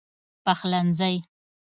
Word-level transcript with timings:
پخلنځی 0.45 1.13